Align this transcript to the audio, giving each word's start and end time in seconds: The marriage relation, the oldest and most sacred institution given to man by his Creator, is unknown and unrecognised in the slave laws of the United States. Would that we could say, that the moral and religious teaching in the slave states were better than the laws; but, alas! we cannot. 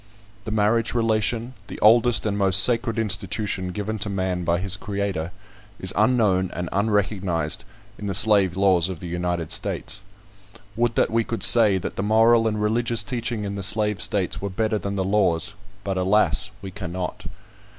The 0.45 0.49
marriage 0.51 0.95
relation, 0.95 1.53
the 1.67 1.79
oldest 1.79 2.25
and 2.25 2.35
most 2.35 2.63
sacred 2.63 2.97
institution 2.97 3.67
given 3.67 3.99
to 3.99 4.09
man 4.09 4.43
by 4.43 4.59
his 4.59 4.75
Creator, 4.75 5.31
is 5.79 5.93
unknown 5.95 6.49
and 6.55 6.67
unrecognised 6.71 7.65
in 7.99 8.07
the 8.07 8.15
slave 8.15 8.57
laws 8.57 8.89
of 8.89 8.99
the 8.99 9.05
United 9.05 9.51
States. 9.51 10.01
Would 10.75 10.95
that 10.95 11.11
we 11.11 11.23
could 11.23 11.43
say, 11.43 11.77
that 11.77 11.97
the 11.97 12.01
moral 12.01 12.47
and 12.47 12.59
religious 12.59 13.03
teaching 13.03 13.43
in 13.43 13.53
the 13.53 13.61
slave 13.61 14.01
states 14.01 14.41
were 14.41 14.49
better 14.49 14.79
than 14.79 14.95
the 14.95 15.03
laws; 15.03 15.53
but, 15.83 15.97
alas! 15.99 16.49
we 16.63 16.71
cannot. 16.71 17.27